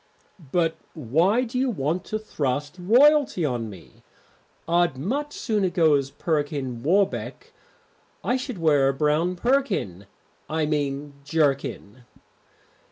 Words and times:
"But 0.51 0.77
why 0.95 1.43
do 1.43 1.59
you 1.59 1.69
want 1.69 2.05
to 2.05 2.17
thrust 2.17 2.75
royalty 2.79 3.45
on 3.45 3.69
me? 3.69 4.01
I'd 4.67 4.97
much 4.97 5.31
sooner 5.31 5.69
go 5.69 5.93
as 5.93 6.09
Perkin 6.09 6.81
Warbeck. 6.81 7.53
I 8.23 8.35
should 8.35 8.57
wear 8.57 8.89
a 8.89 8.95
brown 8.95 9.35
perkin 9.35 10.07
I 10.49 10.65
mean 10.65 11.13
jerkin." 11.23 12.05